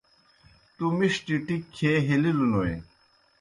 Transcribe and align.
تُوْ 0.75 0.85
مِݜٹیْ 0.97 1.35
ٹِکیْ 1.45 1.57
کھیے 1.73 1.91
ہیلِلِوْنوئے۔ 2.07 2.75